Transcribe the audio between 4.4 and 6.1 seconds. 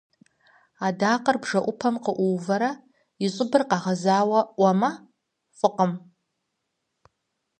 ӏуэмэ, фӏыкъым.